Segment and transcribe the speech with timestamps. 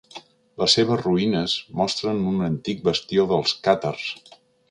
[0.61, 4.09] Les seves ruïnes mostren un antic bastió dels càtars.